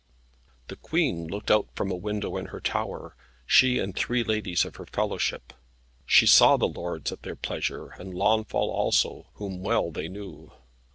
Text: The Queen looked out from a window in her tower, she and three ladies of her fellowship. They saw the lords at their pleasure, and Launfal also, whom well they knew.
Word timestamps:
The 0.69 0.77
Queen 0.77 1.27
looked 1.27 1.51
out 1.51 1.67
from 1.75 1.91
a 1.91 1.95
window 1.95 2.35
in 2.35 2.47
her 2.47 2.59
tower, 2.59 3.15
she 3.45 3.77
and 3.77 3.95
three 3.95 4.23
ladies 4.23 4.65
of 4.65 4.77
her 4.77 4.87
fellowship. 4.87 5.53
They 6.19 6.25
saw 6.25 6.57
the 6.57 6.67
lords 6.67 7.11
at 7.11 7.21
their 7.21 7.35
pleasure, 7.35 7.89
and 7.89 8.11
Launfal 8.11 8.71
also, 8.71 9.27
whom 9.35 9.61
well 9.61 9.91
they 9.91 10.07
knew. 10.07 10.53